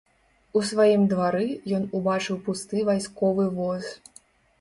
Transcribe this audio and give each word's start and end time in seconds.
У 0.59 0.61
сваім 0.69 1.03
двары 1.11 1.47
ён 1.79 1.85
убачыў 1.99 2.39
пусты 2.47 2.81
вайсковы 2.89 3.45
воз. 3.59 3.93